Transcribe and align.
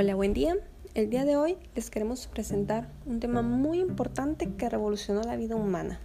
Hola, 0.00 0.14
buen 0.14 0.32
día. 0.32 0.56
El 0.94 1.10
día 1.10 1.24
de 1.24 1.36
hoy 1.36 1.58
les 1.74 1.90
queremos 1.90 2.28
presentar 2.28 2.88
un 3.04 3.18
tema 3.18 3.42
muy 3.42 3.80
importante 3.80 4.48
que 4.48 4.68
revolucionó 4.68 5.22
la 5.24 5.34
vida 5.34 5.56
humana. 5.56 5.98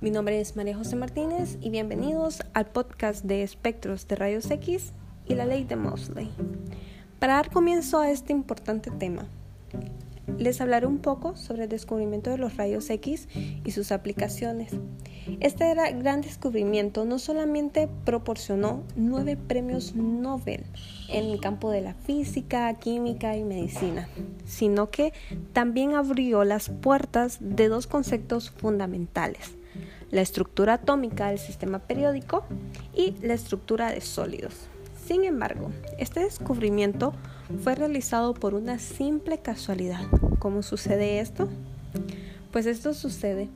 Mi 0.00 0.10
nombre 0.10 0.40
es 0.40 0.56
María 0.56 0.74
José 0.74 0.96
Martínez 0.96 1.58
y 1.60 1.68
bienvenidos 1.68 2.40
al 2.54 2.64
podcast 2.64 3.22
de 3.26 3.42
espectros 3.42 4.08
de 4.08 4.16
rayos 4.16 4.50
X 4.50 4.94
y 5.26 5.34
la 5.34 5.44
ley 5.44 5.64
de 5.64 5.76
Mosley. 5.76 6.30
Para 7.18 7.34
dar 7.34 7.50
comienzo 7.50 8.00
a 8.00 8.10
este 8.10 8.32
importante 8.32 8.90
tema, 8.90 9.26
les 10.38 10.62
hablaré 10.62 10.86
un 10.86 11.00
poco 11.00 11.36
sobre 11.36 11.64
el 11.64 11.68
descubrimiento 11.68 12.30
de 12.30 12.38
los 12.38 12.56
rayos 12.56 12.88
X 12.88 13.28
y 13.34 13.70
sus 13.72 13.92
aplicaciones. 13.92 14.72
Este 15.40 15.74
gran 15.74 16.20
descubrimiento 16.20 17.04
no 17.04 17.18
solamente 17.18 17.88
proporcionó 18.04 18.82
nueve 18.94 19.36
premios 19.36 19.94
Nobel 19.94 20.64
en 21.08 21.24
el 21.24 21.40
campo 21.40 21.70
de 21.70 21.80
la 21.80 21.94
física, 21.94 22.72
química 22.74 23.36
y 23.36 23.44
medicina, 23.44 24.08
sino 24.44 24.90
que 24.90 25.12
también 25.52 25.94
abrió 25.94 26.44
las 26.44 26.68
puertas 26.68 27.38
de 27.40 27.68
dos 27.68 27.86
conceptos 27.86 28.50
fundamentales, 28.50 29.52
la 30.10 30.20
estructura 30.20 30.74
atómica 30.74 31.28
del 31.28 31.38
sistema 31.38 31.78
periódico 31.78 32.44
y 32.94 33.14
la 33.22 33.34
estructura 33.34 33.90
de 33.90 34.00
sólidos. 34.02 34.68
Sin 35.06 35.24
embargo, 35.24 35.70
este 35.98 36.20
descubrimiento 36.20 37.12
fue 37.62 37.74
realizado 37.74 38.34
por 38.34 38.54
una 38.54 38.78
simple 38.78 39.38
casualidad. 39.38 40.02
¿Cómo 40.38 40.62
sucede 40.62 41.20
esto? 41.20 41.48
Pues 42.52 42.66
esto 42.66 42.94
sucede 42.94 43.48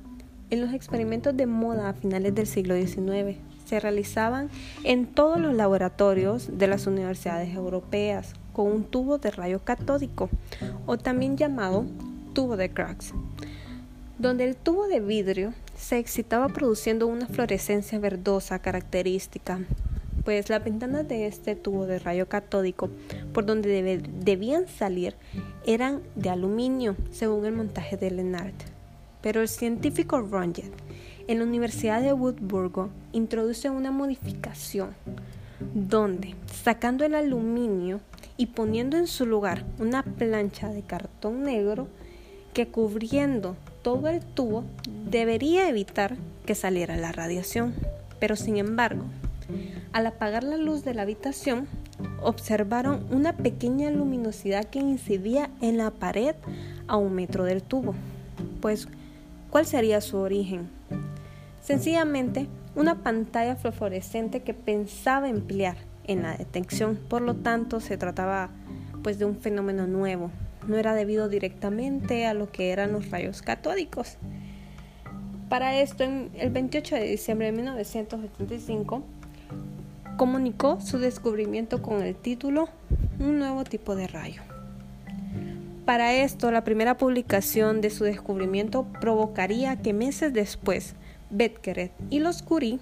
en 0.50 0.60
los 0.60 0.72
experimentos 0.72 1.36
de 1.36 1.46
moda 1.46 1.88
a 1.88 1.94
finales 1.94 2.34
del 2.34 2.46
siglo 2.46 2.74
XIX. 2.74 3.38
Se 3.66 3.80
realizaban 3.80 4.48
en 4.84 5.06
todos 5.06 5.38
los 5.38 5.54
laboratorios 5.54 6.58
de 6.58 6.66
las 6.66 6.86
universidades 6.86 7.54
europeas 7.54 8.34
con 8.52 8.72
un 8.72 8.84
tubo 8.84 9.18
de 9.18 9.30
rayo 9.30 9.60
catódico 9.62 10.30
o 10.86 10.96
también 10.96 11.36
llamado 11.36 11.84
tubo 12.32 12.56
de 12.56 12.70
Crux, 12.70 13.12
donde 14.18 14.44
el 14.44 14.56
tubo 14.56 14.88
de 14.88 15.00
vidrio 15.00 15.52
se 15.76 15.98
excitaba 15.98 16.48
produciendo 16.48 17.06
una 17.06 17.26
fluorescencia 17.26 17.98
verdosa 17.98 18.58
característica 18.58 19.60
pues 20.28 20.50
las 20.50 20.62
ventanas 20.62 21.08
de 21.08 21.26
este 21.26 21.56
tubo 21.56 21.86
de 21.86 21.98
rayo 21.98 22.28
catódico 22.28 22.90
por 23.32 23.46
donde 23.46 24.02
debían 24.20 24.68
salir 24.68 25.14
eran 25.64 26.02
de 26.16 26.28
aluminio, 26.28 26.96
según 27.10 27.46
el 27.46 27.52
montaje 27.54 27.96
de 27.96 28.10
Lennart. 28.10 28.77
Pero 29.22 29.40
el 29.40 29.48
científico 29.48 30.20
Ronjet 30.20 30.72
en 31.26 31.38
la 31.38 31.44
Universidad 31.44 32.00
de 32.00 32.12
Würzburgo 32.12 32.90
introduce 33.12 33.68
una 33.70 33.90
modificación 33.90 34.90
donde, 35.74 36.34
sacando 36.62 37.04
el 37.04 37.14
aluminio 37.14 38.00
y 38.36 38.46
poniendo 38.46 38.96
en 38.96 39.06
su 39.06 39.26
lugar 39.26 39.64
una 39.78 40.02
plancha 40.02 40.68
de 40.68 40.82
cartón 40.82 41.42
negro 41.42 41.88
que 42.54 42.68
cubriendo 42.68 43.56
todo 43.82 44.08
el 44.08 44.20
tubo 44.20 44.64
debería 45.10 45.68
evitar 45.68 46.16
que 46.46 46.54
saliera 46.54 46.96
la 46.96 47.12
radiación. 47.12 47.74
Pero 48.20 48.36
sin 48.36 48.56
embargo, 48.56 49.04
al 49.92 50.06
apagar 50.06 50.44
la 50.44 50.56
luz 50.56 50.84
de 50.84 50.94
la 50.94 51.02
habitación, 51.02 51.66
observaron 52.22 53.06
una 53.10 53.36
pequeña 53.36 53.90
luminosidad 53.90 54.64
que 54.64 54.78
incidía 54.78 55.50
en 55.60 55.76
la 55.78 55.90
pared 55.90 56.34
a 56.86 56.96
un 56.96 57.14
metro 57.14 57.44
del 57.44 57.62
tubo. 57.62 57.94
Pues, 58.60 58.88
¿cuál 59.50 59.66
sería 59.66 60.00
su 60.00 60.18
origen? 60.18 60.68
Sencillamente, 61.62 62.46
una 62.74 63.02
pantalla 63.02 63.56
fluorescente 63.56 64.42
que 64.42 64.54
pensaba 64.54 65.28
emplear 65.28 65.76
en 66.06 66.22
la 66.22 66.36
detección. 66.36 66.96
Por 66.96 67.22
lo 67.22 67.34
tanto, 67.34 67.80
se 67.80 67.96
trataba 67.96 68.50
pues 69.02 69.18
de 69.18 69.24
un 69.24 69.36
fenómeno 69.36 69.86
nuevo. 69.86 70.30
No 70.66 70.76
era 70.76 70.94
debido 70.94 71.28
directamente 71.28 72.26
a 72.26 72.34
lo 72.34 72.50
que 72.50 72.72
eran 72.72 72.92
los 72.92 73.10
rayos 73.10 73.42
catódicos. 73.42 74.16
Para 75.48 75.80
esto, 75.80 76.04
el 76.04 76.50
28 76.50 76.94
de 76.96 77.04
diciembre 77.04 77.46
de 77.46 77.52
1985, 77.52 79.02
comunicó 80.16 80.80
su 80.80 80.98
descubrimiento 80.98 81.80
con 81.80 82.02
el 82.02 82.14
título 82.14 82.68
Un 83.18 83.38
nuevo 83.38 83.64
tipo 83.64 83.94
de 83.94 84.08
rayo. 84.08 84.42
Para 85.88 86.12
esto, 86.12 86.50
la 86.50 86.64
primera 86.64 86.98
publicación 86.98 87.80
de 87.80 87.88
su 87.88 88.04
descubrimiento 88.04 88.84
provocaría 89.00 89.80
que 89.80 89.94
meses 89.94 90.34
después 90.34 90.92
Betkered 91.30 91.92
y 92.10 92.18
los 92.18 92.42
Curie 92.42 92.78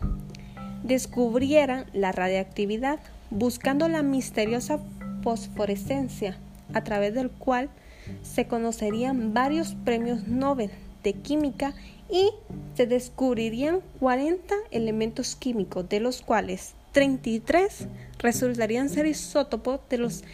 descubrieran 0.83 1.87
la 1.93 2.11
radiactividad 2.11 2.99
buscando 3.31 3.89
la 3.89 4.03
misteriosa 4.03 4.81
fosforescencia 5.23 6.37
a 6.75 6.83
través 6.83 7.15
del 7.15 7.31
cual 7.31 7.71
se 8.23 8.49
conocerían 8.49 9.33
varios 9.33 9.77
premios 9.85 10.27
Nobel 10.27 10.73
de 11.05 11.13
química 11.13 11.75
y 12.11 12.31
se 12.75 12.89
descubrirían 12.89 13.83
40 14.01 14.53
elementos 14.73 15.37
químicos 15.37 15.89
de 15.89 16.01
los 16.01 16.23
cuales 16.23 16.75
33 16.91 17.87
resultarían 18.19 18.89
ser 18.89 19.07
isótopos 19.07 19.79
de 19.91 19.99
los 19.99 20.25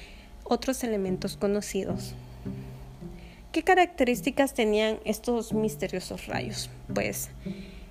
otros 0.44 0.82
elementos 0.84 1.36
conocidos. 1.36 2.14
¿Qué 3.52 3.62
características 3.62 4.54
tenían 4.54 4.96
estos 5.04 5.52
misteriosos 5.52 6.26
rayos? 6.26 6.70
Pues 6.94 7.28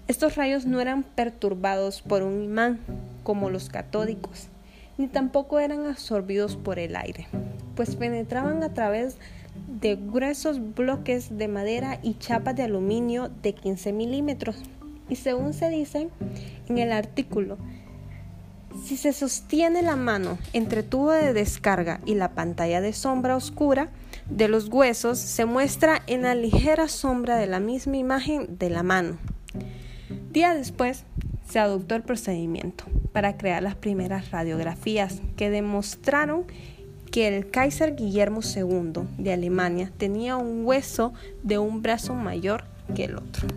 estos 0.08 0.36
rayos 0.36 0.66
no 0.66 0.82
eran 0.82 1.04
perturbados 1.04 2.02
por 2.02 2.24
un 2.24 2.44
imán 2.44 2.80
como 3.22 3.52
los 3.52 3.70
catódicos, 3.70 4.48
ni 4.98 5.08
tampoco 5.08 5.60
eran 5.60 5.86
absorbidos 5.86 6.56
por 6.56 6.80
el 6.80 6.96
aire, 6.96 7.28
pues 7.76 7.96
penetraban 7.96 8.64
a 8.64 8.74
través 8.74 9.18
de 9.80 9.98
gruesos 9.98 10.74
bloques 10.74 11.38
de 11.38 11.48
madera 11.48 12.00
y 12.02 12.16
chapas 12.16 12.56
de 12.56 12.64
aluminio 12.64 13.30
de 13.44 13.54
15 13.54 13.94
milímetros. 13.94 14.56
Y 15.10 15.18
según 15.18 15.54
se 15.54 15.70
dice 15.70 16.10
en 16.70 16.78
el 16.80 16.92
artículo, 16.92 17.60
si 18.84 18.98
se 18.98 19.14
sostiene 19.14 19.84
la 19.84 19.96
mano 19.96 20.40
entre 20.54 20.82
tubo 20.82 21.12
de 21.12 21.34
descarga 21.34 22.02
y 22.08 22.16
la 22.16 22.32
pantalla 22.32 22.82
de 22.82 22.94
sombra 22.94 23.36
oscura 23.36 23.92
de 24.30 24.48
los 24.48 24.70
huesos, 24.70 25.18
se 25.18 25.46
muestra 25.46 26.02
en 26.08 26.24
la 26.24 26.36
ligera 26.36 26.88
sombra 26.88 27.38
de 27.38 27.48
la 27.48 27.60
misma 27.60 27.98
imagen 27.98 28.58
de 28.58 28.70
la 28.70 28.84
mano. 28.84 29.18
Día 30.32 30.54
después, 30.54 31.04
se 31.48 31.60
adoptó 31.60 31.96
el 31.96 32.04
procedimiento 32.04 32.86
para 33.12 33.38
crear 33.38 33.62
las 33.62 33.76
primeras 33.76 34.32
radiografías 34.32 35.22
que 35.36 35.50
demostraron 35.50 36.46
que 37.12 37.28
el 37.28 37.50
Kaiser 37.50 37.96
Guillermo 37.96 38.40
II 38.42 39.04
de 39.18 39.34
Alemania 39.34 39.92
tenía 39.98 40.38
un 40.38 40.66
hueso 40.66 41.14
de 41.44 41.58
un 41.58 41.82
brazo 41.82 42.16
mayor 42.16 42.64
que 42.96 43.06
el 43.06 43.18
otro. 43.18 43.48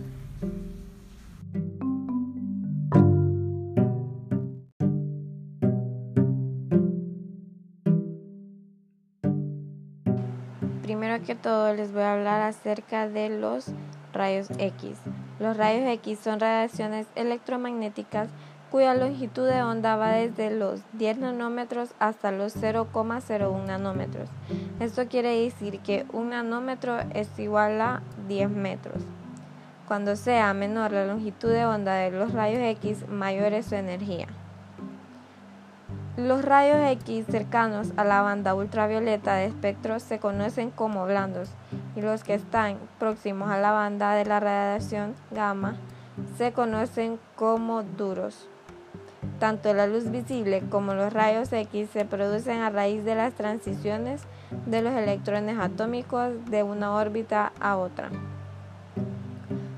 Que 11.25 11.35
todo 11.35 11.73
les 11.73 11.91
voy 11.91 12.03
a 12.03 12.13
hablar 12.13 12.41
acerca 12.41 13.09
de 13.09 13.29
los 13.29 13.67
rayos 14.13 14.47
X. 14.57 14.97
Los 15.39 15.57
rayos 15.57 15.87
X 15.89 16.19
son 16.19 16.39
radiaciones 16.39 17.07
electromagnéticas 17.15 18.29
cuya 18.71 18.93
longitud 18.93 19.47
de 19.47 19.63
onda 19.63 19.95
va 19.95 20.11
desde 20.11 20.51
los 20.51 20.81
10 20.93 21.19
nanómetros 21.19 21.89
hasta 21.99 22.31
los 22.31 22.55
0,01 22.55 23.65
nanómetros. 23.65 24.29
Esto 24.79 25.07
quiere 25.07 25.41
decir 25.43 25.79
que 25.79 26.05
un 26.13 26.29
nanómetro 26.29 26.97
es 27.13 27.27
igual 27.39 27.81
a 27.81 28.01
10 28.27 28.49
metros. 28.49 29.01
Cuando 29.87 30.15
sea 30.15 30.53
menor 30.53 30.91
la 30.91 31.05
longitud 31.05 31.49
de 31.49 31.65
onda 31.65 31.95
de 31.95 32.11
los 32.11 32.33
rayos 32.33 32.61
X, 32.77 33.07
mayor 33.07 33.53
es 33.53 33.67
su 33.67 33.75
energía. 33.75 34.27
Los 36.17 36.45
rayos 36.45 36.77
X 36.91 37.25
cercanos 37.29 37.91
a 37.97 38.05
la 38.05 38.21
banda 38.21 38.55
ultravioleta 38.55 39.35
de 39.35 39.47
espectro 39.47 39.99
se 39.99 40.17
conocen 40.17 40.71
como 40.71 41.05
blandos 41.05 41.49
y 41.97 42.01
los 42.01 42.23
que 42.23 42.35
están 42.35 42.77
próximos 42.99 43.49
a 43.49 43.57
la 43.57 43.71
banda 43.71 44.13
de 44.13 44.23
la 44.23 44.39
radiación 44.39 45.13
gamma 45.31 45.75
se 46.37 46.53
conocen 46.53 47.19
como 47.35 47.83
duros. 47.83 48.47
Tanto 49.39 49.73
la 49.73 49.87
luz 49.87 50.09
visible 50.09 50.63
como 50.69 50.93
los 50.93 51.11
rayos 51.11 51.51
X 51.51 51.89
se 51.91 52.05
producen 52.05 52.61
a 52.61 52.69
raíz 52.69 53.03
de 53.03 53.15
las 53.15 53.33
transiciones 53.33 54.21
de 54.65 54.81
los 54.81 54.93
electrones 54.93 55.59
atómicos 55.59 56.31
de 56.45 56.63
una 56.63 56.93
órbita 56.93 57.51
a 57.59 57.75
otra. 57.75 58.09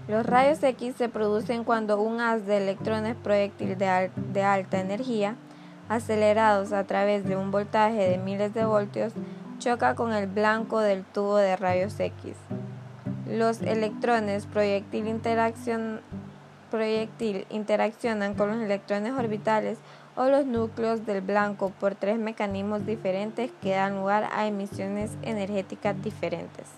Los 0.07 0.25
rayos 0.25 0.62
X 0.62 0.95
se 0.95 1.10
producen 1.10 1.63
cuando 1.63 2.00
un 2.00 2.22
haz 2.22 2.45
de 2.45 2.57
electrones 2.57 3.16
proyectil 3.16 3.78
de, 3.78 4.44
alta 4.44 4.80
energía, 4.80 5.36
acelerados 5.89 6.72
a 6.74 6.84
través 6.86 7.24
de 7.25 7.36
un 7.36 7.51
voltaje 7.51 8.10
de 8.10 8.18
miles 8.18 8.54
de 8.54 8.66
voltios, 8.66 9.13
choca 9.60 9.95
con 9.95 10.13
el 10.13 10.28
blanco 10.28 10.80
del 10.80 11.04
tubo 11.04 11.38
de 11.38 11.56
rayos 11.56 12.00
X. 12.00 12.36
Los 13.28 13.62
electrones 13.62 14.45
proyectil 14.45 15.07
interaccionan 17.50 18.34
con 18.36 18.50
los 18.51 18.62
electrones 18.62 19.13
orbitales 19.13 19.80
o 20.16 20.25
los 20.25 20.45
núcleos 20.45 21.06
del 21.06 21.22
blanco 21.22 21.72
por 21.80 21.95
tres 21.95 22.18
mecanismos 22.18 22.86
diferentes 22.86 23.51
que 23.62 23.72
dan 23.72 23.98
lugar 23.98 24.30
a 24.31 24.48
emisiones 24.48 25.12
energéticas 25.22 26.01
diferentes. 26.01 26.77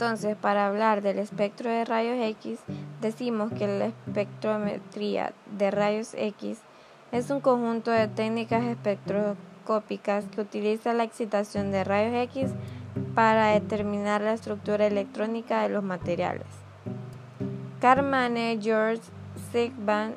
Entonces, 0.00 0.36
para 0.36 0.68
hablar 0.68 1.02
del 1.02 1.18
espectro 1.18 1.68
de 1.68 1.84
rayos 1.84 2.24
X, 2.24 2.60
decimos 3.00 3.50
que 3.50 3.66
la 3.66 3.86
espectrometría 3.86 5.32
de 5.58 5.72
rayos 5.72 6.14
X 6.14 6.60
es 7.10 7.30
un 7.30 7.40
conjunto 7.40 7.90
de 7.90 8.06
técnicas 8.06 8.62
espectroscópicas 8.62 10.24
que 10.26 10.40
utiliza 10.40 10.92
la 10.92 11.02
excitación 11.02 11.72
de 11.72 11.82
rayos 11.82 12.14
X 12.28 12.52
para 13.16 13.48
determinar 13.48 14.20
la 14.20 14.34
estructura 14.34 14.86
electrónica 14.86 15.62
de 15.62 15.70
los 15.70 15.82
materiales. 15.82 16.46
Carmane 17.80 18.56
George 18.62 19.02
Sigban 19.50 20.14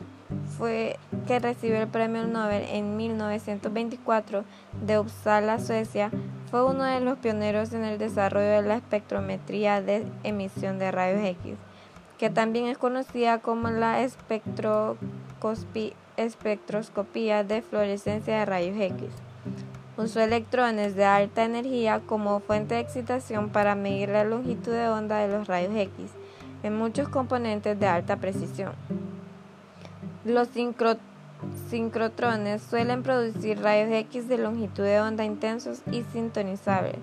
fue 0.59 0.99
que 1.25 1.39
recibió 1.39 1.81
el 1.81 1.87
premio 1.87 2.27
Nobel 2.27 2.65
en 2.69 2.97
1924 2.97 4.43
de 4.85 4.99
Uppsala, 4.99 5.57
Suecia, 5.57 6.11
fue 6.51 6.63
uno 6.65 6.83
de 6.83 6.99
los 6.99 7.17
pioneros 7.17 7.73
en 7.73 7.85
el 7.85 7.97
desarrollo 7.97 8.49
de 8.49 8.61
la 8.61 8.75
espectrometría 8.75 9.81
de 9.81 10.05
emisión 10.23 10.77
de 10.79 10.91
rayos 10.91 11.23
X, 11.23 11.55
que 12.19 12.29
también 12.29 12.67
es 12.67 12.77
conocida 12.77 13.39
como 13.39 13.69
la 13.69 14.01
espectroscopía 16.17 17.45
de 17.45 17.61
fluorescencia 17.61 18.39
de 18.39 18.45
rayos 18.45 18.75
X. 18.77 19.07
Usó 19.97 20.19
electrones 20.19 20.95
de 20.95 21.05
alta 21.05 21.45
energía 21.45 22.01
como 22.05 22.41
fuente 22.41 22.75
de 22.75 22.81
excitación 22.81 23.49
para 23.49 23.75
medir 23.75 24.09
la 24.09 24.25
longitud 24.25 24.73
de 24.73 24.89
onda 24.89 25.17
de 25.19 25.29
los 25.29 25.47
rayos 25.47 25.73
X 25.75 26.11
en 26.63 26.77
muchos 26.77 27.07
componentes 27.07 27.79
de 27.79 27.87
alta 27.87 28.17
precisión. 28.17 28.73
Los 30.25 30.49
sincrotrones 30.49 31.10
suelen 32.69 33.03
producir 33.03 33.61
rayos 33.61 33.91
X 33.91 34.27
de 34.27 34.37
longitud 34.37 34.83
de 34.83 34.99
onda 34.99 35.23
intensos 35.23 35.81
y 35.91 36.03
sintonizables. 36.11 36.99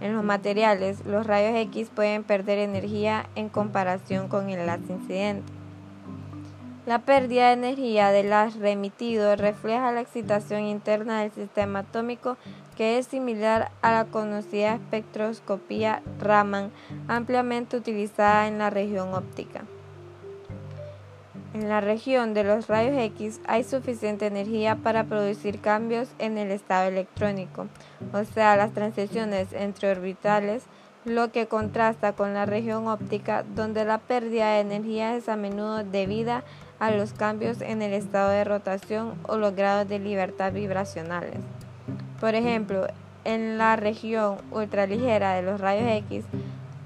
En 0.00 0.14
los 0.14 0.24
materiales, 0.24 1.04
los 1.04 1.26
rayos 1.26 1.56
X 1.68 1.90
pueden 1.94 2.24
perder 2.24 2.58
energía 2.58 3.26
en 3.34 3.48
comparación 3.48 4.28
con 4.28 4.50
el 4.50 4.68
haz 4.68 4.80
incidente. 4.88 5.52
La 6.86 6.98
pérdida 6.98 7.46
de 7.46 7.54
energía 7.54 8.10
del 8.10 8.32
haz 8.32 8.56
remitido 8.56 9.36
refleja 9.36 9.90
la 9.90 10.02
excitación 10.02 10.64
interna 10.64 11.20
del 11.20 11.32
sistema 11.32 11.78
atómico 11.80 12.36
que 12.76 12.98
es 12.98 13.06
similar 13.06 13.70
a 13.82 13.92
la 13.92 14.04
conocida 14.04 14.74
espectroscopía 14.74 16.02
Raman, 16.18 16.70
ampliamente 17.08 17.76
utilizada 17.76 18.48
en 18.48 18.58
la 18.58 18.70
región 18.70 19.14
óptica. 19.14 19.64
En 21.54 21.68
la 21.68 21.80
región 21.80 22.34
de 22.34 22.42
los 22.42 22.66
rayos 22.66 23.00
X 23.00 23.40
hay 23.46 23.62
suficiente 23.62 24.26
energía 24.26 24.74
para 24.74 25.04
producir 25.04 25.60
cambios 25.60 26.08
en 26.18 26.36
el 26.36 26.50
estado 26.50 26.88
electrónico, 26.88 27.68
o 28.12 28.24
sea, 28.24 28.56
las 28.56 28.72
transiciones 28.72 29.52
entre 29.52 29.92
orbitales, 29.92 30.64
lo 31.04 31.30
que 31.30 31.46
contrasta 31.46 32.14
con 32.14 32.34
la 32.34 32.44
región 32.44 32.88
óptica, 32.88 33.44
donde 33.54 33.84
la 33.84 33.98
pérdida 33.98 34.54
de 34.54 34.60
energía 34.62 35.14
es 35.14 35.28
a 35.28 35.36
menudo 35.36 35.84
debida 35.84 36.42
a 36.80 36.90
los 36.90 37.12
cambios 37.12 37.60
en 37.60 37.82
el 37.82 37.92
estado 37.92 38.30
de 38.30 38.42
rotación 38.42 39.14
o 39.28 39.36
los 39.36 39.54
grados 39.54 39.88
de 39.88 40.00
libertad 40.00 40.52
vibracionales. 40.52 41.38
Por 42.20 42.34
ejemplo, 42.34 42.88
en 43.22 43.58
la 43.58 43.76
región 43.76 44.38
ultraligera 44.50 45.34
de 45.34 45.42
los 45.42 45.60
rayos 45.60 45.88
X, 46.08 46.24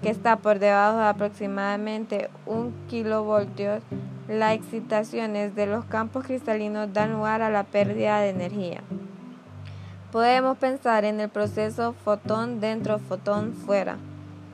que 0.02 0.10
está 0.10 0.36
por 0.36 0.58
debajo 0.58 0.98
de 0.98 1.06
aproximadamente 1.06 2.28
un 2.44 2.74
kilovoltios, 2.88 3.82
las 4.28 4.54
excitaciones 4.54 5.54
de 5.54 5.66
los 5.66 5.86
campos 5.86 6.24
cristalinos 6.24 6.92
dan 6.92 7.12
lugar 7.12 7.40
a 7.40 7.48
la 7.48 7.64
pérdida 7.64 8.20
de 8.20 8.28
energía. 8.28 8.82
Podemos 10.12 10.58
pensar 10.58 11.06
en 11.06 11.18
el 11.20 11.30
proceso 11.30 11.94
fotón 11.94 12.60
dentro, 12.60 12.98
fotón 12.98 13.54
fuera, 13.54 13.96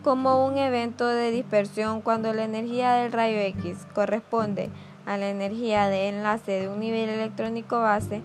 como 0.05 0.47
un 0.47 0.59
evento 0.59 1.06
de 1.06 1.32
dispersión 1.32 2.03
cuando 2.03 2.32
la 2.32 2.44
energía 2.44 2.93
del 2.93 3.12
rayo 3.12 3.38
X 3.38 3.87
corresponde 3.94 4.71
a 5.06 5.17
la 5.17 5.29
energía 5.29 5.88
de 5.88 6.09
enlace 6.09 6.53
de 6.53 6.69
un 6.69 6.79
nivel 6.79 7.09
electrónico 7.09 7.81
base. 7.81 8.23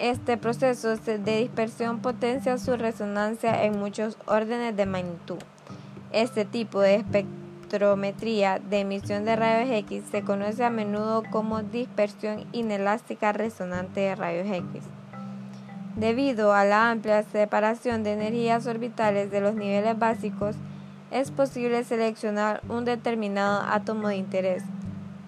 Este 0.00 0.36
proceso 0.36 0.96
de 0.96 1.38
dispersión 1.38 2.00
potencia 2.00 2.58
su 2.58 2.76
resonancia 2.76 3.64
en 3.64 3.78
muchos 3.78 4.18
órdenes 4.26 4.76
de 4.76 4.86
magnitud. 4.86 5.38
Este 6.10 6.44
tipo 6.44 6.80
de 6.80 6.94
espectro 7.74 7.96
de 8.70 8.78
emisión 8.78 9.24
de 9.24 9.34
rayos 9.34 9.70
X 9.70 10.04
se 10.10 10.22
conoce 10.22 10.64
a 10.64 10.70
menudo 10.70 11.24
como 11.30 11.62
dispersión 11.62 12.44
inelástica 12.52 13.32
resonante 13.32 14.00
de 14.00 14.14
rayos 14.14 14.46
X. 14.46 14.84
Debido 15.96 16.52
a 16.52 16.64
la 16.64 16.90
amplia 16.90 17.22
separación 17.24 18.04
de 18.04 18.12
energías 18.12 18.66
orbitales 18.66 19.30
de 19.30 19.40
los 19.40 19.56
niveles 19.56 19.98
básicos, 19.98 20.56
es 21.10 21.30
posible 21.30 21.82
seleccionar 21.84 22.62
un 22.68 22.84
determinado 22.84 23.62
átomo 23.68 24.08
de 24.08 24.16
interés. 24.16 24.62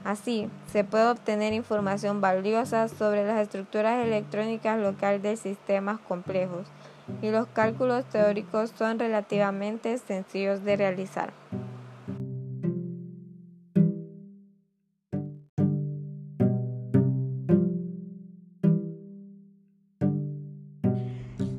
Así, 0.05 0.49
se 0.71 0.85
puede 0.85 1.09
obtener 1.09 1.53
información 1.53 2.21
valiosa 2.21 2.89
sobre 2.89 3.27
las 3.27 3.41
estructuras 3.41 4.05
electrónicas 4.05 4.79
locales 4.79 5.23
de 5.23 5.37
sistemas 5.37 5.99
complejos, 5.99 6.67
y 7.23 7.31
los 7.31 7.49
cálculos 7.49 8.05
teóricos 8.05 8.73
son 8.77 9.01
relativamente 9.01 9.99
sencillos 9.99 10.65
de 10.65 10.77
realizar. 10.77 11.33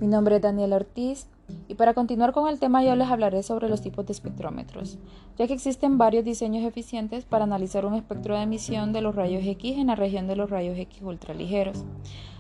Mi 0.08 0.12
nombre 0.12 0.38
es 0.38 0.42
Daniel 0.42 0.72
Ortiz 0.72 1.28
y 1.68 1.76
para 1.76 1.94
continuar 1.94 2.32
con 2.32 2.48
el 2.48 2.60
tema 2.60 2.82
yo 2.82 2.96
les 2.96 3.10
hablaré 3.10 3.44
sobre 3.44 3.68
los 3.68 3.82
tipos 3.82 4.06
de 4.06 4.14
espectrómetros, 4.14 4.98
ya 5.38 5.48
que 5.48 5.54
existen 5.54 5.98
varios 5.98 6.24
diseños 6.24 6.64
eficientes 6.64 7.26
para 7.26 7.44
analizar 7.44 7.86
un 7.86 7.94
espectro 7.94 8.34
de 8.38 8.44
emisión 8.44 8.94
de 8.94 9.02
los 9.02 9.16
rayos 9.16 9.44
X 9.46 9.78
en 9.78 9.88
la 9.88 9.96
región 9.96 10.26
de 10.28 10.38
los 10.38 10.50
rayos 10.50 10.78
X 10.78 11.02
ultraligeros. 11.02 11.84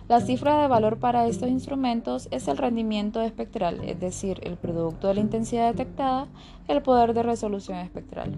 La 0.07 0.21
cifra 0.21 0.61
de 0.61 0.69
valor 0.69 0.99
para 0.99 1.27
estos 1.27 1.49
instrumentos 1.49 2.29
es 2.31 2.47
el 2.47 2.55
rendimiento 2.55 3.19
espectral, 3.19 3.81
es 3.83 3.99
decir, 3.99 4.39
el 4.43 4.55
producto 4.55 5.09
de 5.09 5.15
la 5.15 5.19
intensidad 5.19 5.73
detectada, 5.73 6.29
el 6.69 6.81
poder 6.81 7.13
de 7.13 7.23
resolución 7.23 7.79
espectral. 7.79 8.37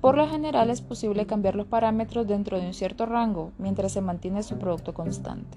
Por 0.00 0.16
lo 0.16 0.26
general 0.26 0.70
es 0.70 0.80
posible 0.80 1.26
cambiar 1.26 1.54
los 1.54 1.68
parámetros 1.68 2.26
dentro 2.26 2.58
de 2.58 2.66
un 2.66 2.74
cierto 2.74 3.06
rango 3.06 3.52
mientras 3.58 3.92
se 3.92 4.00
mantiene 4.00 4.42
su 4.42 4.58
producto 4.58 4.92
constante 4.92 5.56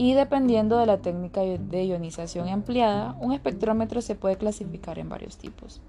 y 0.00 0.14
dependiendo 0.14 0.78
de 0.78 0.86
la 0.86 1.02
técnica 1.02 1.42
de 1.42 1.84
ionización 1.84 2.48
empleada, 2.48 3.18
un 3.20 3.34
espectrómetro 3.34 4.00
se 4.00 4.14
puede 4.14 4.36
clasificar 4.36 4.98
en 4.98 5.10
varios 5.10 5.36
tipos. 5.36 5.82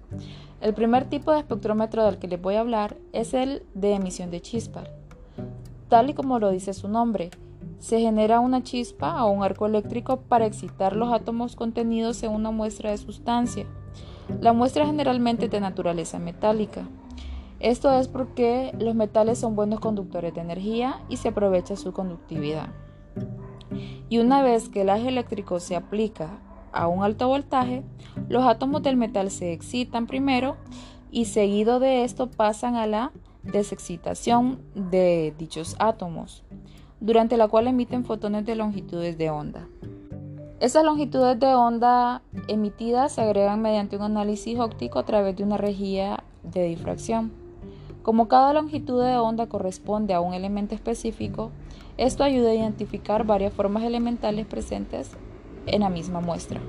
El 0.59 0.73
primer 0.73 1.05
tipo 1.05 1.31
de 1.31 1.39
espectrómetro 1.39 2.03
del 2.03 2.17
que 2.17 2.27
les 2.27 2.41
voy 2.41 2.55
a 2.55 2.59
hablar 2.59 2.97
es 3.13 3.33
el 3.33 3.63
de 3.73 3.93
emisión 3.93 4.29
de 4.29 4.41
chispa. 4.41 4.83
Tal 5.87 6.09
y 6.09 6.13
como 6.13 6.39
lo 6.39 6.51
dice 6.51 6.73
su 6.73 6.89
nombre, 6.89 7.31
se 7.79 8.01
genera 8.01 8.41
una 8.41 8.61
chispa 8.63 9.23
o 9.23 9.31
un 9.31 9.43
arco 9.43 9.65
eléctrico 9.65 10.17
para 10.17 10.45
excitar 10.45 10.93
los 10.93 11.13
átomos 11.13 11.55
contenidos 11.55 12.21
en 12.23 12.31
una 12.31 12.51
muestra 12.51 12.91
de 12.91 12.97
sustancia. 12.97 13.65
La 14.41 14.51
muestra 14.51 14.85
generalmente 14.85 15.45
es 15.45 15.51
de 15.51 15.61
naturaleza 15.61 16.19
metálica. 16.19 16.85
Esto 17.61 17.97
es 17.97 18.09
porque 18.09 18.75
los 18.77 18.93
metales 18.93 19.39
son 19.39 19.55
buenos 19.55 19.79
conductores 19.79 20.35
de 20.35 20.41
energía 20.41 20.99
y 21.07 21.15
se 21.15 21.29
aprovecha 21.29 21.77
su 21.77 21.93
conductividad. 21.93 22.67
Y 24.09 24.19
una 24.19 24.41
vez 24.41 24.69
que 24.69 24.81
el 24.81 24.89
eje 24.89 25.09
eléctrico 25.09 25.59
se 25.59 25.75
aplica 25.75 26.39
a 26.71 26.87
un 26.87 27.03
alto 27.03 27.27
voltaje, 27.27 27.83
los 28.29 28.43
átomos 28.45 28.83
del 28.83 28.97
metal 28.97 29.31
se 29.31 29.53
excitan 29.53 30.07
primero 30.07 30.57
y 31.11 31.25
seguido 31.25 31.79
de 31.79 32.03
esto 32.03 32.29
pasan 32.29 32.75
a 32.75 32.87
la 32.87 33.11
desexcitación 33.43 34.61
de 34.75 35.33
dichos 35.37 35.75
átomos, 35.79 36.43
durante 36.99 37.37
la 37.37 37.47
cual 37.47 37.67
emiten 37.67 38.05
fotones 38.05 38.45
de 38.45 38.55
longitudes 38.55 39.17
de 39.17 39.29
onda. 39.29 39.67
Esas 40.59 40.85
longitudes 40.85 41.39
de 41.39 41.55
onda 41.55 42.21
emitidas 42.47 43.13
se 43.13 43.21
agregan 43.21 43.61
mediante 43.61 43.95
un 43.95 44.03
análisis 44.03 44.59
óptico 44.59 44.99
a 44.99 45.05
través 45.05 45.35
de 45.35 45.43
una 45.43 45.57
rejilla 45.57 46.23
de 46.43 46.65
difracción. 46.65 47.40
Como 48.03 48.27
cada 48.27 48.53
longitud 48.53 49.03
de 49.03 49.17
onda 49.17 49.47
corresponde 49.47 50.15
a 50.15 50.21
un 50.21 50.33
elemento 50.33 50.73
específico, 50.73 51.51
esto 51.97 52.23
ayuda 52.23 52.49
a 52.49 52.55
identificar 52.55 53.25
varias 53.25 53.53
formas 53.53 53.83
elementales 53.83 54.47
presentes 54.47 55.11
en 55.67 55.81
la 55.81 55.89
misma 55.89 56.19
muestra. 56.19 56.59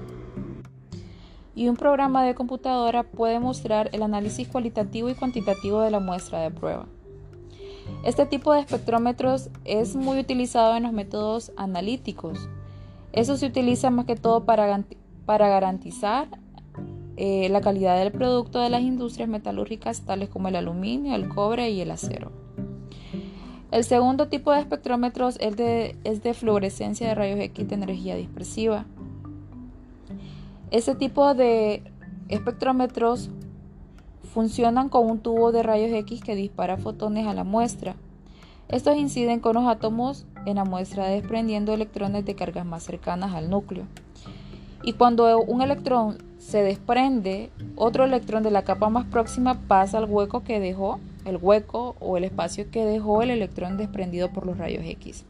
Y 1.54 1.68
un 1.68 1.76
programa 1.76 2.22
de 2.24 2.34
computadora 2.34 3.02
puede 3.02 3.38
mostrar 3.40 3.88
el 3.92 4.02
análisis 4.02 4.46
cualitativo 4.48 5.08
y 5.08 5.14
cuantitativo 5.14 5.80
de 5.80 5.90
la 5.90 6.00
muestra 6.00 6.40
de 6.40 6.50
prueba. 6.50 6.86
Este 8.04 8.26
tipo 8.26 8.52
de 8.52 8.60
espectrómetros 8.60 9.48
es 9.64 9.96
muy 9.96 10.18
utilizado 10.18 10.76
en 10.76 10.82
los 10.82 10.92
métodos 10.92 11.52
analíticos. 11.56 12.48
Eso 13.12 13.36
se 13.36 13.46
utiliza 13.46 13.90
más 13.90 14.04
que 14.04 14.16
todo 14.16 14.44
para, 14.44 14.84
para 15.24 15.48
garantizar 15.48 16.28
eh, 17.16 17.49
la 17.50 17.61
calidad 17.61 17.99
del 17.99 18.12
producto 18.12 18.61
de 18.61 18.71
las 18.71 18.83
industrias 18.83 19.28
metalúrgicas 19.28 20.00
tales 20.02 20.28
como 20.28 20.49
el 20.49 20.57
aluminio, 20.57 21.14
el 21.14 21.28
cobre 21.28 21.71
y 21.71 21.81
el 21.81 21.90
acero. 21.90 22.33
El 23.71 23.85
segundo 23.85 24.28
tipo 24.28 24.52
de 24.52 24.61
espectrómetros 24.61 25.38
es 25.40 25.57
de, 25.57 25.97
es 26.04 26.23
de 26.23 26.35
fluorescencia 26.35 27.09
de 27.09 27.14
rayos 27.14 27.40
X 27.40 27.69
de 27.69 27.75
energía 27.75 28.16
dispersiva. 28.16 28.85
Este 30.71 30.95
tipo 30.95 31.35
de 31.35 31.83
espectrómetros 32.28 33.31
funcionan 34.33 34.88
con 34.88 35.11
un 35.11 35.21
tubo 35.21 35.52
de 35.52 35.62
rayos 35.62 35.90
X 35.90 36.23
que 36.23 36.35
dispara 36.35 36.76
fotones 36.76 37.26
a 37.26 37.35
la 37.35 37.45
muestra. 37.45 37.95
Estos 38.69 38.97
inciden 38.97 39.40
con 39.40 39.54
los 39.54 39.66
átomos 39.66 40.25
en 40.47 40.57
la 40.57 40.64
muestra 40.64 41.07
desprendiendo 41.07 41.75
electrones 41.75 42.25
de 42.25 42.35
cargas 42.35 42.64
más 42.64 42.83
cercanas 42.83 43.35
al 43.35 43.50
núcleo. 43.50 43.85
Y 44.83 44.95
cuando 44.95 45.40
un 45.40 45.62
electrón 45.62 46.31
se 46.42 46.62
desprende, 46.62 47.50
otro 47.76 48.04
electrón 48.04 48.42
de 48.42 48.50
la 48.50 48.64
capa 48.64 48.88
más 48.88 49.06
próxima 49.06 49.61
pasa 49.68 49.99
al 49.99 50.11
hueco 50.11 50.42
que 50.42 50.58
dejó, 50.58 50.99
el 51.25 51.38
hueco 51.40 51.94
o 52.00 52.16
el 52.16 52.25
espacio 52.25 52.70
que 52.70 52.84
dejó 52.84 53.22
el 53.22 53.30
electrón 53.30 53.76
desprendido 53.76 54.32
por 54.32 54.44
los 54.44 54.58
rayos 54.58 54.84
X. 54.84 55.25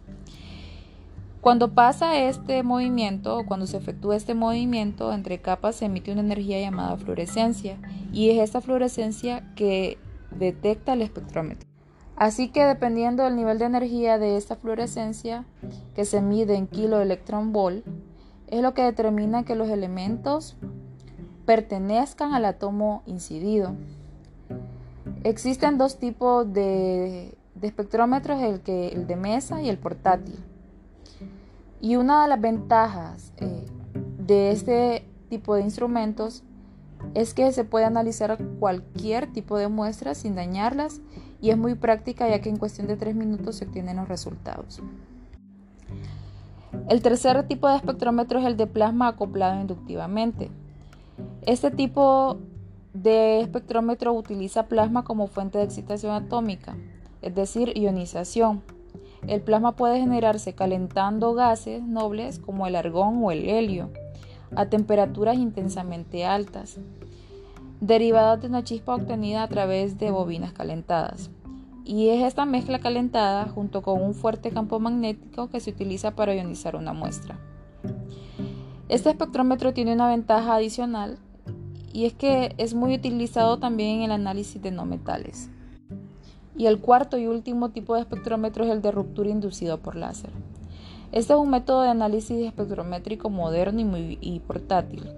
Cuando 1.43 1.75
pasa 1.75 2.17
este 2.19 2.63
movimiento 2.63 3.37
o 3.37 3.47
cuando 3.47 3.67
se 3.67 3.77
efectúa 3.77 4.17
este 4.17 4.35
movimiento 4.35 5.13
entre 5.13 5.39
capas 5.39 5.77
se 5.77 5.85
emite 5.85 6.13
una 6.13 6.23
energía 6.23 6.61
llamada 6.61 6.97
fluorescencia 6.97 7.77
y 8.13 8.31
es 8.31 8.39
esta 8.43 8.61
fluorescencia 8.61 9.53
que 9.55 9.99
detecta 10.31 10.95
el 10.95 11.03
espectrómetro. 11.03 11.69
Así 12.17 12.49
que 12.49 12.65
dependiendo 12.65 13.23
del 13.25 13.37
nivel 13.37 13.59
de 13.59 13.67
energía 13.67 14.19
de 14.19 14.37
esta 14.37 14.57
fluorescencia 14.57 15.45
que 15.95 16.05
se 16.05 16.23
mide 16.23 16.55
en 16.55 16.69
kilo 16.69 17.03
volt 17.47 17.85
es 18.49 18.63
lo 18.63 18.73
que 18.73 18.83
determina 18.83 19.45
que 19.45 19.57
los 19.57 19.69
elementos 19.69 20.57
pertenezcan 21.45 22.35
al 22.35 22.45
átomo 22.45 23.03
incidido. 23.07 23.75
Existen 25.25 25.79
dos 25.79 25.99
tipos 25.99 26.53
de, 26.53 27.37
espectrómetros, 27.61 28.41
el, 28.43 28.61
que, 28.61 28.89
el 28.89 29.07
de 29.07 29.17
mesa 29.17 29.63
y 29.63 29.69
el 29.69 29.79
portátil. 29.79 30.39
Y 31.81 31.97
una 31.97 32.23
de 32.23 32.29
las 32.29 32.41
ventajas 32.41 33.33
eh, 33.39 33.67
de 34.19 34.53
este 34.53 35.05
tipo 35.29 35.55
de 35.55 35.63
instrumentos 35.63 36.45
es 37.15 37.35
que 37.35 37.51
se 37.53 37.65
puede 37.65 37.85
analizar 37.85 38.39
cualquier 38.61 39.33
tipo 39.33 39.59
de 39.59 39.69
muestra 39.69 40.15
sin 40.15 40.35
dañarlas 40.35 41.01
y 41.41 41.51
es 41.51 41.59
muy 41.59 41.75
práctica 41.75 42.29
ya 42.29 42.41
que 42.41 42.49
en 42.49 42.57
cuestión 42.57 42.87
de 42.87 42.97
tres 42.97 43.17
minutos 43.17 43.57
se 43.57 43.65
obtienen 43.65 43.97
los 43.97 44.09
resultados. 44.09 44.81
El 46.89 47.03
tercer 47.03 47.47
tipo 47.49 47.69
de 47.69 47.77
espectrómetro 47.77 48.39
es 48.39 48.47
el 48.47 48.57
de 48.57 48.67
plasma 48.67 49.09
acoplado 49.09 49.61
inductivamente. 49.61 50.51
Este 51.43 51.71
tipo 51.71 52.39
de 52.95 53.41
espectrómetro 53.41 54.13
utiliza 54.13 54.69
plasma 54.69 55.05
como 55.05 55.27
fuente 55.27 55.59
de 55.59 55.65
excitación 55.65 56.13
atómica, 56.13 56.77
es 57.21 57.35
decir, 57.35 57.77
ionización. 57.77 58.63
El 59.27 59.41
plasma 59.41 59.77
puede 59.77 60.01
generarse 60.01 60.55
calentando 60.55 61.35
gases 61.35 61.83
nobles 61.83 62.39
como 62.39 62.67
el 62.67 62.77
argón 62.77 63.23
o 63.23 63.31
el 63.31 63.49
helio 63.49 63.91
a 64.55 64.67
temperaturas 64.67 65.39
intensamente 65.39 66.25
altas, 66.25 66.79
derivadas 67.81 68.41
de 68.43 68.49
una 68.49 68.65
chispa 68.65 68.95
obtenida 68.95 69.43
a 69.43 69.49
través 69.49 69.99
de 69.99 70.11
bobinas 70.11 70.53
calentadas. 70.53 71.31
Y 71.85 72.11
es 72.11 72.23
esta 72.23 72.45
mezcla 72.45 72.79
calentada 72.79 73.47
junto 73.49 73.83
con 73.83 74.01
un 74.01 74.15
fuerte 74.15 74.51
campo 74.51 74.79
magnético 74.79 75.49
que 75.49 75.61
se 75.61 75.71
utiliza 75.71 76.13
para 76.13 76.35
ionizar 76.35 76.77
una 76.77 76.93
muestra. 76.93 77.39
Este 78.93 79.09
espectrómetro 79.09 79.73
tiene 79.73 79.95
una 79.95 80.07
ventaja 80.07 80.55
adicional 80.55 81.17
y 81.95 82.05
es 82.05 82.13
que 82.13 82.55
es 82.59 82.75
muy 82.75 82.95
utilizado 82.95 83.59
también 83.59 84.01
en 84.01 84.03
el 84.03 84.13
análisis 84.13 84.61
de 84.61 84.71
no 84.71 84.85
metales. 84.85 85.49
Y 86.59 86.67
el 86.67 86.79
cuarto 86.79 87.17
y 87.17 87.27
último 87.27 87.71
tipo 87.71 87.95
de 87.95 88.03
espectrómetro 88.03 88.65
es 88.65 88.71
el 88.71 88.83
de 88.83 88.91
ruptura 88.91 89.31
inducido 89.31 89.79
por 89.79 89.97
láser. 89.97 90.29
Este 91.11 91.33
es 91.33 91.39
un 91.39 91.49
método 91.49 91.81
de 91.81 91.89
análisis 91.89 92.37
espectrométrico 92.45 93.31
moderno 93.31 93.81
y, 93.81 93.85
muy, 93.85 94.43
portátil 94.47 95.09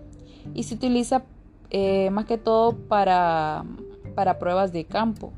y 0.55 0.63
se 0.63 0.77
utiliza 0.77 1.25
eh, 1.71 2.11
más 2.11 2.27
que 2.27 2.39
todo 2.39 2.77
para, 2.77 3.65
para 4.15 4.39
pruebas 4.39 4.73
de 4.73 4.85
campo, 4.85 5.33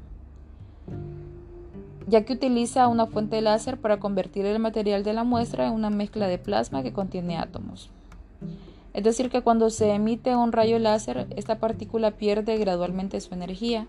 ya 2.06 2.26
que 2.26 2.34
utiliza 2.34 2.86
una 2.88 3.06
fuente 3.06 3.40
láser 3.40 3.80
para 3.80 3.98
convertir 3.98 4.44
el 4.44 4.58
material 4.58 5.04
de 5.04 5.14
la 5.14 5.24
muestra 5.24 5.68
en 5.68 5.72
una 5.72 5.88
mezcla 5.88 6.28
de 6.28 6.36
plasma 6.36 6.82
que 6.82 6.92
contiene 6.92 7.38
átomos. 7.38 7.90
Es 8.94 9.04
decir, 9.04 9.30
que 9.30 9.42
cuando 9.42 9.68
se 9.70 9.92
emite 9.92 10.34
un 10.34 10.52
rayo 10.52 10.78
láser, 10.78 11.26
esta 11.36 11.58
partícula 11.58 12.12
pierde 12.12 12.56
gradualmente 12.56 13.20
su 13.20 13.34
energía 13.34 13.86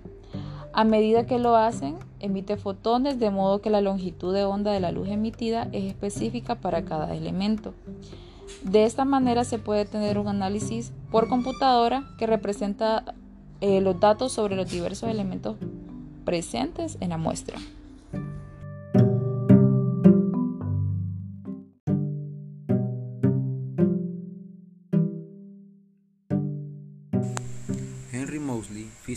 a 0.78 0.84
medida 0.84 1.26
que 1.26 1.40
lo 1.40 1.56
hacen, 1.56 1.96
emite 2.20 2.56
fotones 2.56 3.20
de 3.20 3.32
modo 3.32 3.62
que 3.62 3.72
la 3.72 3.82
longitud 3.82 4.32
de 4.32 4.44
onda 4.44 4.72
de 4.72 4.80
la 4.80 4.92
luz 4.92 5.08
emitida 5.08 5.68
es 5.72 5.86
específica 5.86 6.54
para 6.54 6.86
cada 6.86 7.16
elemento. 7.16 7.74
De 8.64 8.86
esta 8.86 9.04
manera 9.04 9.44
se 9.44 9.58
puede 9.58 9.86
tener 9.86 10.20
un 10.20 10.28
análisis 10.28 10.94
por 11.10 11.30
computadora 11.30 12.04
que 12.20 12.28
representa 12.28 13.16
eh, 13.60 13.82
los 13.82 14.00
datos 14.00 14.34
sobre 14.34 14.56
los 14.56 14.70
diversos 14.70 15.10
elementos 15.10 15.56
presentes 16.26 16.98
en 17.00 17.10
la 17.10 17.18
muestra. 17.18 17.58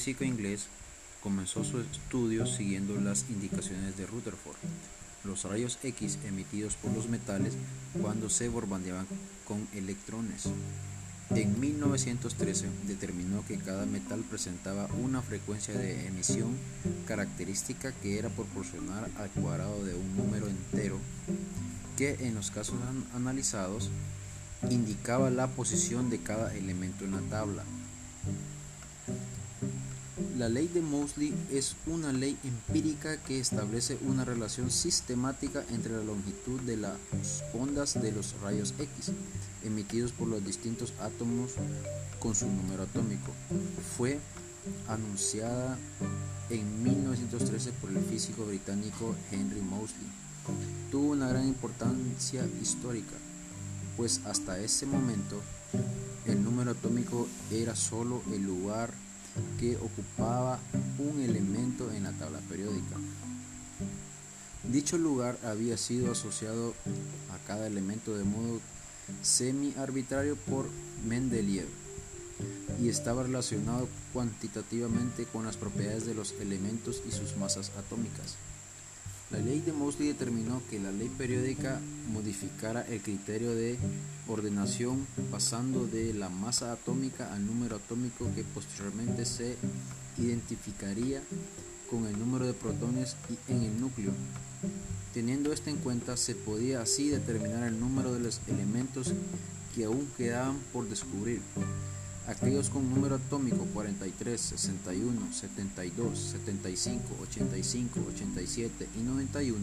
Físico 0.01 0.25
inglés, 0.25 0.69
comenzó 1.23 1.63
su 1.63 1.79
estudio 1.79 2.47
siguiendo 2.47 2.99
las 2.99 3.27
indicaciones 3.29 3.99
de 3.99 4.07
Rutherford, 4.07 4.57
los 5.25 5.45
rayos 5.45 5.79
X 5.83 6.19
emitidos 6.25 6.75
por 6.77 6.91
los 6.95 7.11
metales 7.11 7.53
cuando 8.01 8.31
se 8.31 8.49
bombardeaban 8.49 9.07
con 9.47 9.69
electrones. 9.75 10.49
En 11.29 11.61
1913 11.61 12.67
determinó 12.87 13.45
que 13.47 13.59
cada 13.59 13.85
metal 13.85 14.21
presentaba 14.21 14.89
una 15.03 15.21
frecuencia 15.21 15.75
de 15.75 16.07
emisión 16.07 16.57
característica 17.07 17.93
que 17.93 18.19
era 18.19 18.31
proporcional 18.31 19.07
al 19.19 19.29
cuadrado 19.29 19.85
de 19.85 19.95
un 19.95 20.17
número 20.17 20.49
entero 20.49 20.99
que 21.99 22.17
en 22.21 22.35
los 22.35 22.51
casos 22.51 22.77
analizados 23.15 23.91
indicaba 24.71 25.29
la 25.29 25.49
posición 25.49 26.09
de 26.09 26.21
cada 26.21 26.55
elemento 26.57 27.05
en 27.05 27.11
la 27.11 27.21
tabla. 27.29 27.65
La 30.41 30.49
ley 30.49 30.69
de 30.69 30.81
Moseley 30.81 31.35
es 31.53 31.77
una 31.87 32.15
ley 32.15 32.35
empírica 32.45 33.19
que 33.19 33.39
establece 33.39 33.99
una 34.09 34.25
relación 34.25 34.71
sistemática 34.71 35.63
entre 35.69 35.93
la 35.93 36.03
longitud 36.03 36.59
de 36.63 36.79
las 36.79 36.97
ondas 37.53 38.01
de 38.01 38.11
los 38.11 38.41
rayos 38.41 38.73
X 38.79 39.13
emitidos 39.63 40.13
por 40.13 40.29
los 40.29 40.43
distintos 40.43 40.95
átomos 40.99 41.57
con 42.21 42.35
su 42.35 42.47
número 42.47 42.85
atómico. 42.85 43.33
Fue 43.99 44.19
anunciada 44.89 45.77
en 46.49 46.85
1913 46.85 47.73
por 47.73 47.91
el 47.91 48.03
físico 48.03 48.47
británico 48.47 49.15
Henry 49.31 49.61
Moseley. 49.61 50.09
Tuvo 50.91 51.11
una 51.11 51.29
gran 51.29 51.47
importancia 51.47 52.49
histórica, 52.63 53.15
pues 53.99 54.23
hasta 54.25 54.59
ese 54.59 54.87
momento 54.87 55.43
el 56.25 56.43
número 56.43 56.71
atómico 56.71 57.29
era 57.51 57.77
solo 57.77 58.23
el 58.33 58.43
lugar 58.43 58.91
que 59.59 59.77
ocupaba 59.77 60.59
un 60.99 61.21
elemento 61.21 61.91
en 61.93 62.05
la 62.05 62.13
tabla 62.13 62.39
periódica. 62.49 62.97
Dicho 64.65 64.99
lugar 64.99 65.39
había 65.45 65.77
sido 65.77 66.13
asociado 66.13 66.75
a 67.33 67.47
cada 67.47 67.67
elemento 67.67 68.17
de 68.17 68.25
modo 68.25 68.61
semi-arbitrario 69.23 70.37
por 70.37 70.67
Mendeleev 71.07 71.69
y 72.81 72.89
estaba 72.89 73.23
relacionado 73.23 73.89
cuantitativamente 74.13 75.25
con 75.25 75.45
las 75.45 75.57
propiedades 75.57 76.07
de 76.07 76.15
los 76.15 76.33
elementos 76.41 77.03
y 77.09 77.13
sus 77.13 77.37
masas 77.37 77.73
atómicas. 77.79 78.37
La 79.31 79.39
ley 79.39 79.61
de 79.61 79.73
Moseley 79.73 80.09
determinó 80.09 80.61
que 80.69 80.81
la 80.81 80.91
ley 80.91 81.09
periódica 81.09 81.81
modificara 82.13 82.83
el 82.89 83.01
criterio 83.01 83.55
de 83.55 83.79
ordenación 84.27 85.07
pasando 85.31 85.87
de 85.87 86.13
la 86.15 86.29
masa 86.29 86.73
atómica 86.73 87.33
al 87.33 87.47
número 87.47 87.77
atómico 87.77 88.29
que 88.35 88.43
posteriormente 88.43 89.25
se 89.25 89.55
identificaría 90.19 91.23
con 91.89 92.07
el 92.07 92.19
número 92.19 92.45
de 92.45 92.55
protones 92.55 93.17
en 93.47 93.63
el 93.63 93.81
núcleo. 93.81 94.11
Teniendo 95.15 95.53
esto 95.53 95.71
en 95.71 95.77
cuenta, 95.77 96.17
se 96.17 96.35
podía 96.35 96.83
así 96.83 97.09
determinar 97.09 97.69
el 97.69 97.79
número 97.79 98.13
de 98.13 98.19
los 98.19 98.41
elementos 98.49 99.13
que 99.77 99.85
aún 99.85 100.09
quedaban 100.17 100.59
por 100.73 100.89
descubrir 100.89 101.41
aquellos 102.31 102.71
con 102.71 102.89
número 102.89 103.17
atómico 103.17 103.67
43, 103.75 104.41
61, 104.41 105.33
72, 105.33 106.19
75, 106.19 107.03
85, 107.23 108.01
87 108.15 108.89
y 108.99 109.03
91. 109.03 109.59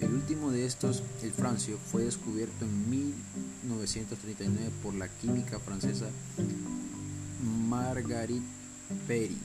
El 0.00 0.14
último 0.14 0.50
de 0.50 0.66
estos, 0.66 1.02
el 1.22 1.32
francio, 1.32 1.78
fue 1.90 2.04
descubierto 2.04 2.64
en 2.64 2.90
1939 2.90 4.70
por 4.82 4.94
la 4.94 5.08
química 5.08 5.60
francesa 5.60 6.06
Margarit 7.68 8.42
Perry. 9.06 9.38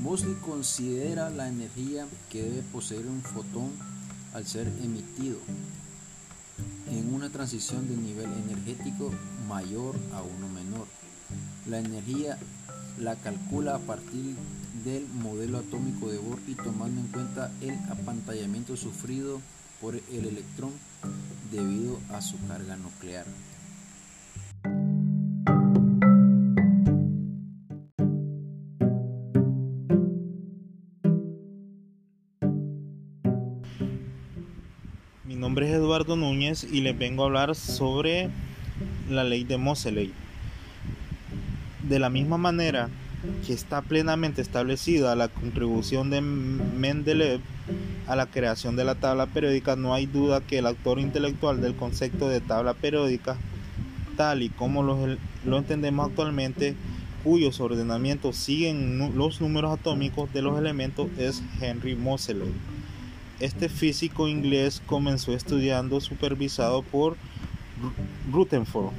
Mosley 0.00 0.34
considera 0.44 1.30
la 1.30 1.48
energía 1.48 2.06
que 2.30 2.42
debe 2.42 2.62
poseer 2.72 3.06
un 3.06 3.22
fotón 3.22 3.70
al 4.34 4.46
ser 4.46 4.66
emitido 4.82 5.38
en 6.90 7.14
una 7.14 7.30
transición 7.30 7.88
de 7.88 7.96
nivel 7.96 8.30
energético 8.32 9.12
mayor 9.48 9.96
a 10.14 10.22
uno 10.22 10.48
menor. 10.48 10.86
La 11.66 11.78
energía 11.78 12.38
la 12.98 13.16
calcula 13.16 13.76
a 13.76 13.78
partir 13.78 14.36
del 14.84 15.06
modelo 15.08 15.58
atómico 15.58 16.08
de 16.08 16.18
Bohr 16.18 16.38
y 16.46 16.54
tomando 16.54 17.00
en 17.00 17.08
cuenta 17.08 17.50
el 17.60 17.74
apantallamiento 17.90 18.76
sufrido 18.76 19.40
por 19.80 19.94
el 19.94 20.26
electrón 20.26 20.72
debido 21.50 21.98
a 22.10 22.20
su 22.20 22.36
carga 22.46 22.76
nuclear. 22.76 23.26
Nombre 35.42 35.68
es 35.68 35.74
Eduardo 35.74 36.14
Núñez 36.14 36.62
y 36.62 36.82
les 36.82 36.96
vengo 36.96 37.24
a 37.24 37.26
hablar 37.26 37.56
sobre 37.56 38.30
la 39.10 39.24
ley 39.24 39.42
de 39.42 39.58
Moseley. 39.58 40.12
De 41.82 41.98
la 41.98 42.10
misma 42.10 42.38
manera 42.38 42.88
que 43.44 43.52
está 43.52 43.82
plenamente 43.82 44.40
establecida 44.40 45.16
la 45.16 45.26
contribución 45.26 46.10
de 46.10 46.20
Mendeleev 46.20 47.40
a 48.06 48.14
la 48.14 48.26
creación 48.26 48.76
de 48.76 48.84
la 48.84 48.94
tabla 48.94 49.26
periódica, 49.26 49.74
no 49.74 49.94
hay 49.94 50.06
duda 50.06 50.42
que 50.42 50.58
el 50.58 50.66
autor 50.66 51.00
intelectual 51.00 51.60
del 51.60 51.74
concepto 51.74 52.28
de 52.28 52.40
tabla 52.40 52.74
periódica, 52.74 53.36
tal 54.16 54.44
y 54.44 54.48
como 54.48 54.84
lo, 54.84 54.96
lo 55.44 55.58
entendemos 55.58 56.08
actualmente, 56.08 56.76
cuyos 57.24 57.58
ordenamientos 57.58 58.36
siguen 58.36 59.16
los 59.16 59.40
números 59.40 59.76
atómicos 59.76 60.32
de 60.32 60.42
los 60.42 60.56
elementos, 60.56 61.08
es 61.18 61.42
Henry 61.60 61.96
Moseley. 61.96 62.52
Este 63.42 63.68
físico 63.68 64.28
inglés 64.28 64.80
comenzó 64.86 65.34
estudiando 65.34 66.00
supervisado 66.00 66.82
por 66.82 67.16
Rutherford 68.30 68.92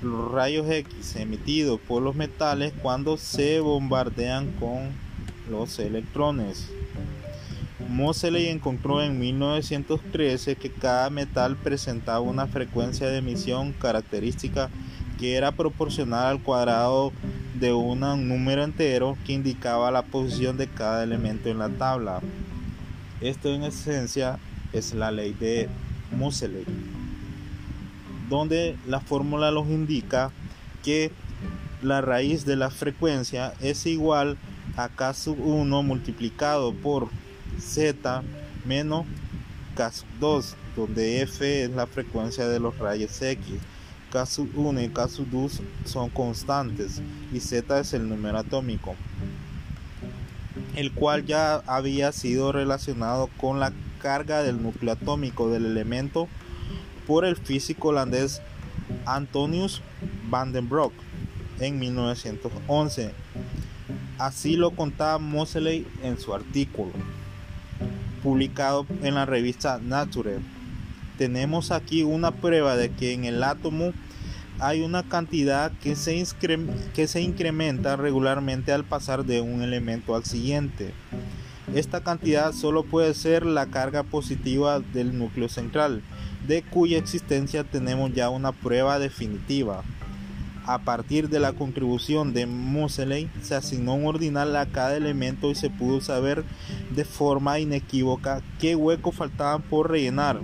los 0.00 0.32
rayos 0.32 0.70
X 0.70 1.16
emitidos 1.16 1.78
por 1.78 2.02
los 2.02 2.14
metales 2.14 2.72
cuando 2.80 3.18
se 3.18 3.60
bombardean 3.60 4.52
con 4.52 4.88
los 5.50 5.78
electrones. 5.78 6.70
Moseley 7.90 8.48
encontró 8.48 9.02
en 9.02 9.18
1913 9.18 10.56
que 10.56 10.70
cada 10.70 11.10
metal 11.10 11.54
presentaba 11.56 12.20
una 12.20 12.46
frecuencia 12.46 13.08
de 13.08 13.18
emisión 13.18 13.74
característica 13.74 14.70
que 15.20 15.34
era 15.34 15.52
proporcional 15.52 16.26
al 16.28 16.42
cuadrado 16.42 17.12
de 17.60 17.74
un 17.74 18.00
número 18.00 18.64
entero 18.64 19.18
que 19.26 19.34
indicaba 19.34 19.90
la 19.90 20.00
posición 20.00 20.56
de 20.56 20.68
cada 20.68 21.04
elemento 21.04 21.50
en 21.50 21.58
la 21.58 21.68
tabla. 21.68 22.22
Esto 23.22 23.48
en 23.48 23.64
esencia 23.64 24.38
es 24.72 24.94
la 24.94 25.10
ley 25.10 25.32
de 25.32 25.68
Moseley 26.10 26.66
donde 28.32 28.76
la 28.86 29.00
fórmula 29.00 29.50
nos 29.50 29.68
indica 29.68 30.30
que 30.82 31.12
la 31.82 32.00
raíz 32.00 32.46
de 32.46 32.56
la 32.56 32.70
frecuencia 32.70 33.52
es 33.60 33.84
igual 33.84 34.38
a 34.76 34.88
K 34.88 35.12
sub 35.12 35.38
1 35.38 35.82
multiplicado 35.82 36.72
por 36.72 37.08
Z 37.60 38.22
menos 38.64 39.04
K 39.76 39.92
sub 39.92 40.08
2, 40.18 40.56
donde 40.76 41.20
F 41.20 41.64
es 41.64 41.70
la 41.70 41.86
frecuencia 41.86 42.48
de 42.48 42.58
los 42.58 42.78
rayos 42.78 43.20
X. 43.20 43.44
K 44.10 44.24
sub 44.24 44.50
1 44.54 44.80
y 44.80 44.88
K 44.88 45.08
sub 45.08 45.28
2 45.30 45.60
son 45.84 46.08
constantes 46.08 47.02
y 47.34 47.40
Z 47.40 47.80
es 47.80 47.92
el 47.92 48.08
número 48.08 48.38
atómico, 48.38 48.94
el 50.76 50.92
cual 50.92 51.26
ya 51.26 51.56
había 51.66 52.12
sido 52.12 52.52
relacionado 52.52 53.28
con 53.36 53.60
la 53.60 53.72
carga 54.00 54.42
del 54.42 54.62
núcleo 54.62 54.92
atómico 54.92 55.50
del 55.50 55.66
elemento 55.66 56.28
por 57.06 57.24
el 57.24 57.36
físico 57.36 57.88
holandés 57.88 58.40
Antonius 59.06 59.82
van 60.28 60.52
den 60.52 60.68
Broek 60.68 60.92
en 61.60 61.78
1911. 61.78 63.12
Así 64.18 64.56
lo 64.56 64.70
contaba 64.72 65.18
Moseley 65.18 65.86
en 66.02 66.18
su 66.18 66.34
artículo, 66.34 66.92
publicado 68.22 68.86
en 69.02 69.14
la 69.14 69.26
revista 69.26 69.78
Nature. 69.82 70.38
Tenemos 71.18 71.70
aquí 71.70 72.02
una 72.02 72.30
prueba 72.30 72.76
de 72.76 72.90
que 72.90 73.12
en 73.12 73.24
el 73.24 73.42
átomo 73.42 73.92
hay 74.58 74.82
una 74.82 75.02
cantidad 75.02 75.72
que 75.82 75.96
se, 75.96 76.24
que 76.94 77.08
se 77.08 77.20
incrementa 77.20 77.96
regularmente 77.96 78.72
al 78.72 78.84
pasar 78.84 79.24
de 79.24 79.40
un 79.40 79.62
elemento 79.62 80.14
al 80.14 80.24
siguiente. 80.24 80.92
Esta 81.74 82.02
cantidad 82.02 82.52
solo 82.52 82.84
puede 82.84 83.14
ser 83.14 83.46
la 83.46 83.66
carga 83.66 84.02
positiva 84.02 84.80
del 84.80 85.18
núcleo 85.18 85.48
central, 85.48 86.02
de 86.46 86.62
cuya 86.62 86.98
existencia 86.98 87.64
tenemos 87.64 88.12
ya 88.12 88.28
una 88.28 88.52
prueba 88.52 88.98
definitiva. 88.98 89.82
A 90.64 90.78
partir 90.78 91.28
de 91.28 91.40
la 91.40 91.54
contribución 91.54 92.34
de 92.34 92.46
Moseley 92.46 93.28
se 93.40 93.56
asignó 93.56 93.94
un 93.94 94.06
ordinal 94.06 94.54
a 94.54 94.66
cada 94.66 94.96
elemento 94.96 95.50
y 95.50 95.56
se 95.56 95.70
pudo 95.70 96.00
saber 96.00 96.44
de 96.94 97.04
forma 97.04 97.58
inequívoca 97.58 98.42
qué 98.60 98.76
huecos 98.76 99.16
faltaban 99.16 99.62
por 99.62 99.90
rellenar. 99.90 100.40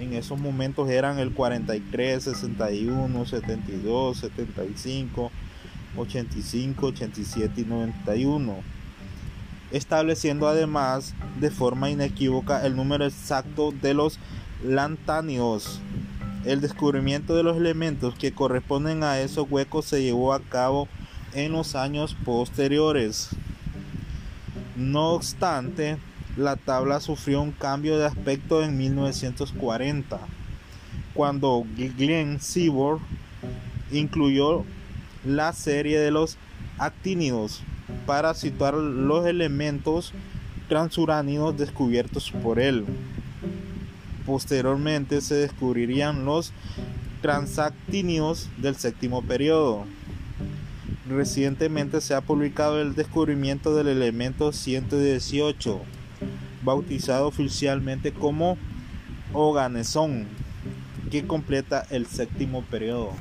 En 0.00 0.14
esos 0.14 0.40
momentos 0.40 0.88
eran 0.88 1.18
el 1.18 1.32
43, 1.32 2.24
61, 2.24 3.26
72, 3.26 4.16
75, 4.16 5.30
85, 5.96 6.86
87 6.86 7.60
y 7.60 7.64
91 7.64 8.80
estableciendo 9.70 10.48
además 10.48 11.14
de 11.38 11.50
forma 11.50 11.90
inequívoca 11.90 12.66
el 12.66 12.76
número 12.76 13.04
exacto 13.04 13.72
de 13.72 13.94
los 13.94 14.18
lantáneos. 14.64 15.80
El 16.44 16.60
descubrimiento 16.60 17.36
de 17.36 17.42
los 17.42 17.56
elementos 17.56 18.14
que 18.14 18.32
corresponden 18.32 19.04
a 19.04 19.20
esos 19.20 19.46
huecos 19.50 19.84
se 19.84 20.02
llevó 20.02 20.32
a 20.32 20.40
cabo 20.40 20.88
en 21.34 21.52
los 21.52 21.74
años 21.74 22.16
posteriores. 22.24 23.30
No 24.76 25.10
obstante, 25.10 25.98
la 26.36 26.56
tabla 26.56 27.00
sufrió 27.00 27.42
un 27.42 27.52
cambio 27.52 27.98
de 27.98 28.06
aspecto 28.06 28.62
en 28.62 28.76
1940, 28.76 30.20
cuando 31.14 31.64
Glenn 31.76 32.40
Seaborg 32.40 33.00
incluyó 33.90 34.64
la 35.24 35.52
serie 35.52 35.98
de 35.98 36.10
los 36.10 36.36
actínidos 36.78 37.62
para 38.06 38.34
situar 38.34 38.74
los 38.74 39.26
elementos 39.26 40.12
transuránidos 40.68 41.56
descubiertos 41.58 42.30
por 42.30 42.60
él. 42.60 42.84
Posteriormente 44.24 45.20
se 45.20 45.34
descubrirían 45.34 46.24
los 46.24 46.52
transactínidos 47.20 48.48
del 48.58 48.76
séptimo 48.76 49.22
periodo. 49.22 49.84
Recientemente 51.08 52.00
se 52.00 52.14
ha 52.14 52.20
publicado 52.20 52.80
el 52.80 52.94
descubrimiento 52.94 53.74
del 53.74 53.88
elemento 53.88 54.52
118, 54.52 55.80
bautizado 56.62 57.26
oficialmente 57.26 58.12
como 58.12 58.56
Oganesón, 59.32 60.26
que 61.10 61.26
completa 61.26 61.86
el 61.90 62.06
séptimo 62.06 62.62
periodo. 62.62 63.12